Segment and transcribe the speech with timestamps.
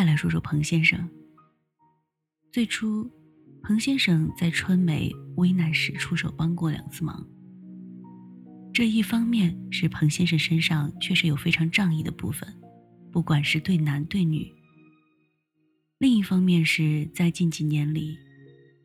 [0.00, 1.10] 再来说说彭先生。
[2.50, 3.10] 最初，
[3.62, 7.28] 彭先生在春梅危难时出手帮过两次忙。
[8.72, 12.48] 这一方面是彭先生身上确实有非常仗义的部分，
[13.12, 14.50] 不管是对男对女；
[15.98, 18.16] 另一方面是在近几年里，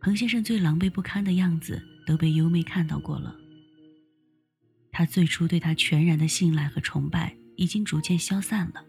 [0.02, 3.34] 彭先生最狼狈不堪的样子都被优妹看到过了。
[4.91, 8.84] 他最初对他全然的信赖和崇拜已经逐渐消散了，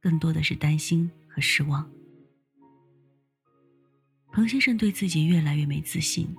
[0.00, 1.86] 更多的是担心和失望。
[4.32, 6.34] 彭先生对自己越来越没自信，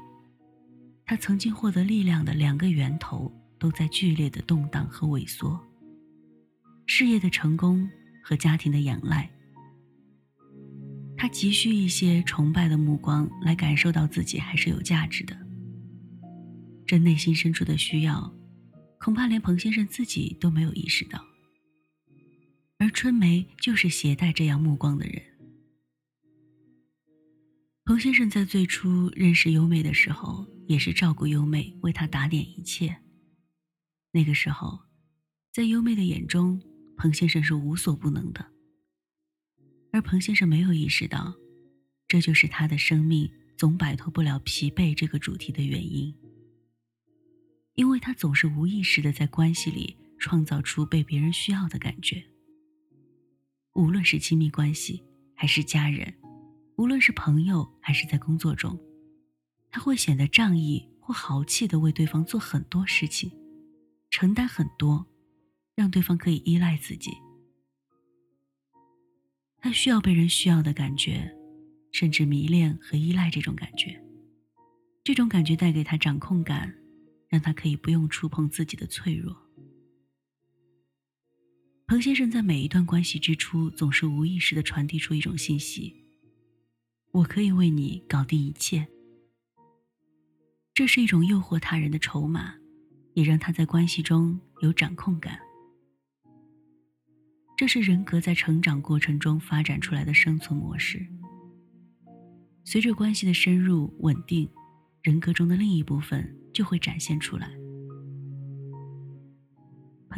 [1.06, 3.32] 他曾经获得力量的两个源头。
[3.60, 5.60] 都在剧烈的动荡和萎缩。
[6.86, 7.90] 事业的成功
[8.24, 9.28] 和家庭的仰赖，
[11.18, 15.36] 他急需一些崇拜的目光来感受到自己还是有价值的。
[16.86, 18.32] 这内心深处的需要，
[19.00, 21.20] 恐怕连彭先生自己都没有意识到。
[22.88, 25.22] 而春梅就是携带这样目光的人。
[27.84, 32.98] 彭先生在最初认识优美的时候，也是照顾优美，为她打点一切。
[34.14, 34.80] 那个时候，
[35.52, 36.62] 在优美的眼中，
[36.96, 38.54] 彭先生是无所不能的。
[39.92, 41.36] 而彭先生没有意识到，
[42.08, 46.16] 这就是他的生命总摆脱不了疲惫这个主题的原因。
[47.76, 52.24] 因为他总是无意识的在关系里创造出被别人需要的感觉。
[53.78, 55.04] 无论是亲密关系，
[55.36, 56.12] 还是家人，
[56.78, 58.76] 无论是朋友，还是在工作中，
[59.70, 63.32] 他会显得仗义或豪气的为对方做很多事情。
[64.10, 65.06] 承担很多，
[65.76, 67.12] 让对方可以依赖自己。
[69.60, 71.32] 他需要被人需要的感觉，
[71.92, 74.04] 甚至迷恋和依赖这种感觉。
[75.04, 76.74] 这种感觉带给他掌控感，
[77.30, 79.38] 让他可以不用触碰自己的脆弱。
[81.88, 86.04] 彭先生在每一段关系之初，总是无意识的传递出一种信息：
[87.12, 88.86] 我可以为你搞定一切。
[90.74, 92.56] 这是一种诱惑他人的筹码。
[93.14, 95.40] 也让他在关系中有掌控感，
[97.58, 101.04] 这是人格在成长过程中发展出来的生存模式。
[102.64, 104.48] 随着关系的深入稳定，
[105.02, 107.50] 人格中的另一部分就会展现出来。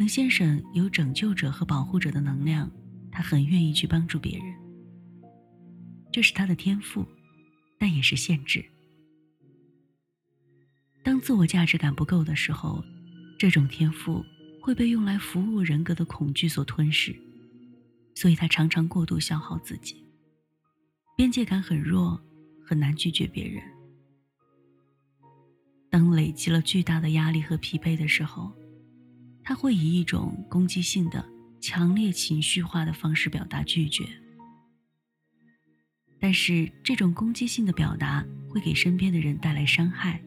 [0.00, 2.70] 彭先生有拯救者和保护者的能量，
[3.12, 4.56] 他很愿意去帮助别人，
[6.10, 7.06] 这是他的天赋，
[7.78, 8.64] 但也是限制。
[11.04, 12.82] 当自我价值感不够的时候，
[13.38, 14.24] 这种天赋
[14.62, 17.14] 会被用来服务人格的恐惧所吞噬，
[18.14, 20.02] 所以他常常过度消耗自己。
[21.14, 22.18] 边界感很弱，
[22.64, 23.62] 很难拒绝别人。
[25.90, 28.50] 当累积了巨大的压力和疲惫的时候，
[29.50, 31.28] 他会以一种攻击性的、
[31.60, 34.06] 强烈情绪化的方式表达拒绝。
[36.20, 40.22] 但是这种攻击性的表达会给身边的人带来伤害。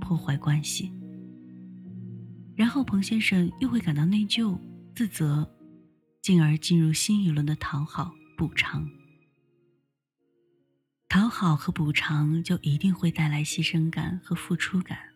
[0.00, 0.92] 破坏关系，
[2.54, 4.56] 然后彭先生又会感到内疚、
[4.94, 5.52] 自责，
[6.20, 8.88] 进而进入新一轮的讨好补偿。
[11.08, 15.11] 讨好和补偿就一定会带来牺牲感和付出感。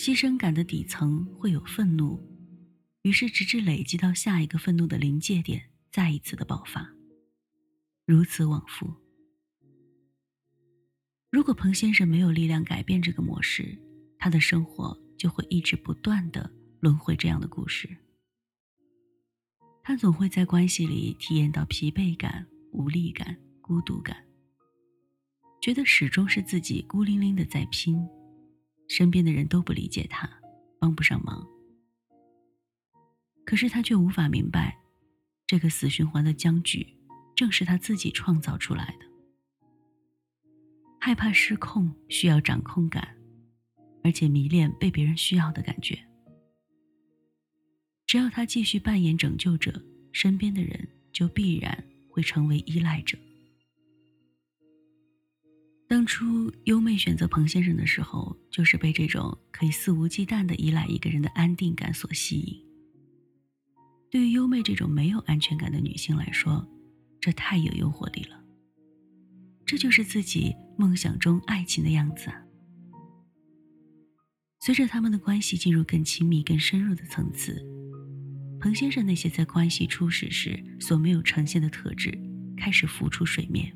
[0.00, 2.18] 牺牲感的底层会有愤怒，
[3.02, 5.62] 于是直至累积到下一个愤怒的临界点，
[5.92, 6.90] 再一次的爆发，
[8.06, 8.90] 如此往复。
[11.30, 13.78] 如果彭先生没有力量改变这个模式，
[14.18, 16.50] 他的生活就会一直不断的
[16.80, 17.86] 轮回这样的故事。
[19.82, 24.16] 他总会在关系里体验到疲惫感、无力感、孤独感，
[25.60, 28.02] 觉得始终是自己孤零零的在拼，
[28.90, 30.28] 身边的人都不理解他，
[30.80, 31.46] 帮不上忙。
[33.46, 34.76] 可是他却无法明白，
[35.46, 36.84] 这个死循环的僵局，
[37.36, 39.06] 正是他自己创造出来的。
[40.98, 43.16] 害怕失控，需要掌控感，
[44.02, 45.96] 而且迷恋被别人需要的感觉。
[48.08, 49.80] 只要他继续扮演拯救者，
[50.12, 53.16] 身边的人就必然会成为依赖者。
[55.90, 62.64] 当初优妹选择彭先生的时候，就是被这种可以肆无忌惮的依赖一个人的安定感所吸引。
[64.08, 66.64] 对于优妹这种没有安全感的女性来说，
[67.20, 68.40] 这太有诱惑力了。
[69.66, 72.40] 这就是自己梦想中爱情的样子啊！
[74.60, 77.60] 随着他们的关系进入更亲密、更深入的层次，
[78.60, 82.16] 彭先生那些在关系初始时所没有呈现的特质
[82.56, 83.74] 开始浮出水面。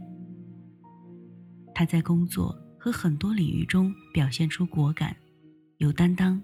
[1.74, 5.16] 他在工作和很多领域中表现出果敢、
[5.78, 6.40] 有担当，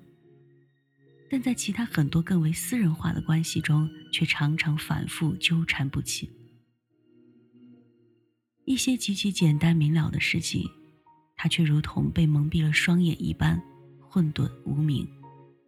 [1.31, 6.29] 但在其他很多更为私人化的关系中，却常常反复纠缠不清。
[8.65, 10.69] 一些极其简单明了的事情，
[11.37, 13.61] 他却如同被蒙蔽了双眼一般，
[14.01, 15.09] 混沌无明，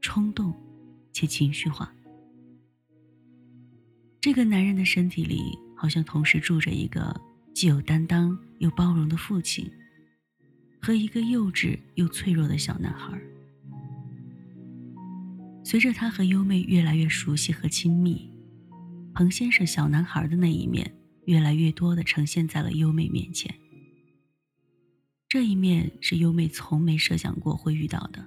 [0.00, 0.53] 冲动
[1.12, 1.93] 且情绪化。
[4.20, 7.20] 这个男人的身体里，好像同时住着一个
[7.54, 9.70] 既有担当又包容的父亲，
[10.81, 13.20] 和一个幼稚又脆弱的小男孩。
[15.64, 18.31] 随着他和优妹越来越熟悉和亲密，
[19.14, 20.93] 彭先生小男孩的那一面
[21.26, 23.54] 越来越多的呈现在了优妹面前。
[25.28, 28.26] 这一面是优妹从没设想过会遇到的。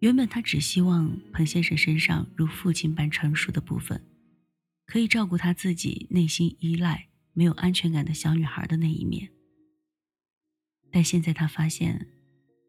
[0.00, 4.04] 原本他只希望彭先生身上如父亲般成熟的部分，
[4.92, 9.32] 可以照顾他自己内心依赖、没有安全感的小女孩的那一面。
[10.90, 12.06] 但现在他发现，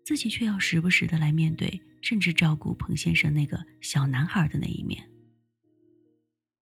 [0.06, 5.12] 自己却要时不时的来面对，甚至照顾彭先生那个小男孩的那一面。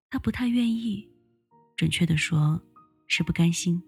[0.09, 1.07] 他不太愿意，
[1.77, 2.59] 准确的说，
[3.07, 3.83] 是不甘心。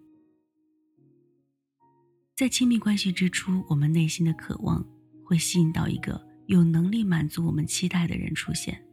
[2.36, 4.88] 在亲密关系之初，我们内心的渴望
[5.26, 6.24] 会吸引到一个。
[6.46, 8.86] 有能力满足我们期待的人出现。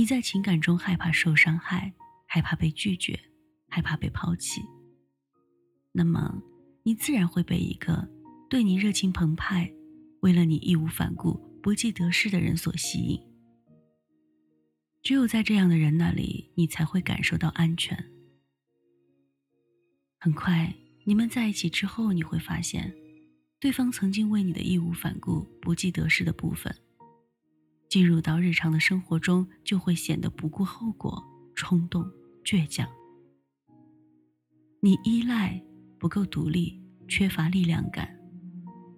[0.00, 1.92] 你在情感中害怕受伤害，
[2.26, 3.20] 害怕被拒绝，
[3.68, 4.62] 害怕被抛弃，
[5.92, 6.42] 那么
[6.84, 8.08] 你自然会被一个
[8.48, 9.70] 对你热情澎湃、
[10.22, 13.20] 为了你义无反顾、不计得失的人所吸引。
[15.02, 18.02] 只有在这样的人那里，你才会感受到安全。
[20.18, 20.74] 很快，
[21.04, 22.90] 你们在一起之后，你会发现。
[23.58, 26.74] 对方曾经为你的义无反顾、不计得失的部分，
[27.90, 31.20] 进入到日常的生活中，就会显得不顾后果、
[31.56, 32.08] 冲动、
[32.44, 32.88] 倔强。
[34.80, 35.60] 你依赖
[35.98, 38.16] 不够独立，缺乏力量感，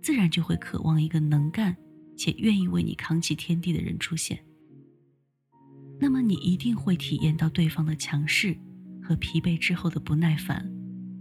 [0.03, 1.75] 自然就会渴望一个能干
[2.19, 4.39] 且愿意为你扛起天地的人出现。
[5.99, 8.55] 那么，你一定会体验到对方的强势
[9.03, 10.71] 和疲惫之后的不耐烦，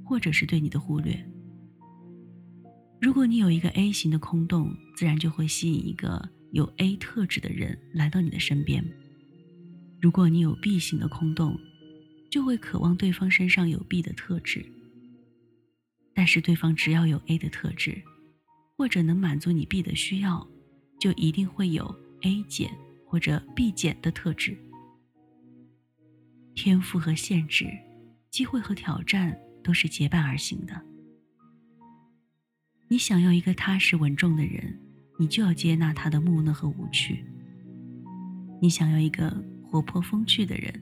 [0.04, 1.26] 或者是对你的忽略。
[3.00, 8.84] 如果你有一个 A 型的空洞，自然就会吸引一个有 A 特质的人来到你的身边。
[10.00, 11.60] 如果你有 B 型的空洞，
[12.30, 14.66] 就会渴望对方身上有 B 的特质。
[16.14, 18.02] 但是对方只要有 A 的特质，
[18.76, 20.46] 或者能满足你 B 的需要，
[21.00, 22.70] 就一定会有 A 减
[23.06, 24.58] 或者 B 减的特质。
[26.54, 27.66] 天赋和限制，
[28.30, 30.82] 机会和挑战都是结伴而行的。
[32.90, 34.78] 你想要一个踏实稳重的人，
[35.22, 37.24] 你就要接纳他的木讷和无趣；
[38.60, 39.30] 你想要一个
[39.64, 40.74] 活泼风趣的人，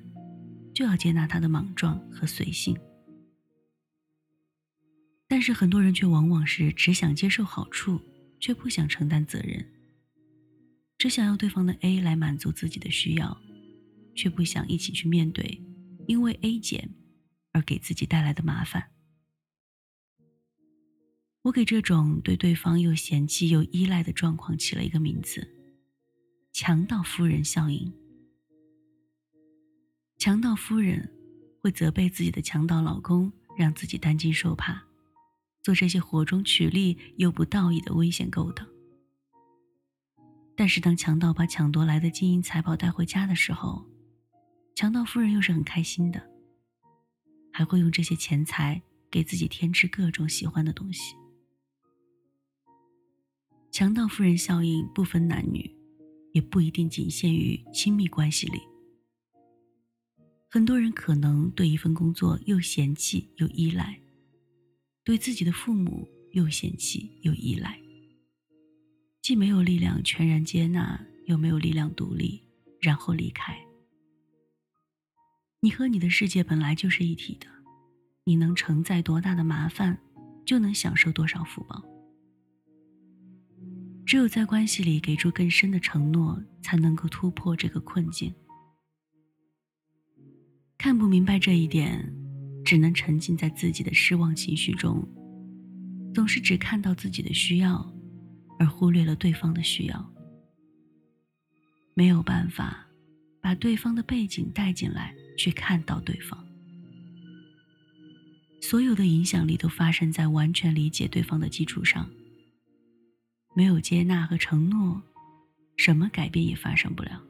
[0.73, 2.73] 就要接纳他的莽撞和随性。
[5.27, 7.99] 但是很多人却往往是只想接受好处，
[8.39, 9.61] 却不想承担责任；
[10.97, 13.37] 只想要对方的 A 来满足自己的需要，
[14.15, 15.61] 却不想一起去面对
[16.07, 16.89] 因为 A 减
[17.51, 18.89] 而给自己带来的麻烦。
[21.41, 25.47] 我给这种对对方又嫌弃又依赖的状况起了一个名字：
[26.51, 27.91] 强盗夫人效应。
[30.17, 31.09] 强盗夫人
[31.61, 34.83] 会责备自己的强盗老公，让自己担惊受怕，
[35.63, 38.67] 做这些火中取栗又不道义的危险勾当。
[40.57, 43.85] 但是当强盗把抢夺来的金银财宝带回家的时候，
[44.75, 46.21] 强盗夫人又是很开心的，
[47.53, 51.15] 还会用这些钱财给自己添置各种喜欢的东西。
[53.79, 55.73] 强盗夫人效应不分男女，
[56.33, 58.59] 也不一定仅限于亲密关系里。
[60.49, 63.97] 很多人可能对一份工作又嫌弃又依赖，
[65.05, 67.79] 对自己的父母又嫌弃又依赖，
[69.21, 72.43] 既没有力量全然接纳，又没有力量独立，
[72.81, 73.57] 然后离开。
[75.61, 77.47] 你和你的世界本来就是一体的，
[78.25, 79.97] 你能承载多大的麻烦，
[80.45, 81.81] 就能享受多少福报。
[84.09, 88.33] 只有在关系里给出更深的承诺，才能够突破这个困境。
[90.79, 92.11] 看不明白这一点，
[92.65, 95.07] 只能沉浸在自己的失望情绪中，
[96.11, 97.87] 总是只看到自己的需要，
[98.57, 100.13] 而忽略了对方的需要。
[101.93, 102.87] 没有办法
[103.39, 106.43] 把对方的背景带进来，去看到对方。
[108.59, 112.09] 所有的影响力都发生在完全理解对方的基础上。
[113.59, 115.01] 没有接纳和承诺，
[115.75, 117.21] 什么改变也发生不了。